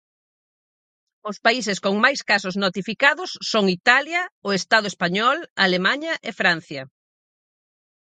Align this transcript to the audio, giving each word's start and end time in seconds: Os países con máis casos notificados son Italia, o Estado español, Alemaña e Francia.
Os 1.29 1.37
países 1.45 1.77
con 1.85 1.95
máis 2.05 2.19
casos 2.31 2.55
notificados 2.63 3.29
son 3.51 3.65
Italia, 3.79 4.21
o 4.47 4.49
Estado 4.59 4.87
español, 4.93 5.37
Alemaña 5.65 6.13
e 6.29 6.31
Francia. 6.39 6.83